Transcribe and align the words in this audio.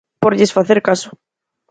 Por 0.21 0.33
lles 0.37 0.55
facer 0.57 0.79
caso. 0.87 1.09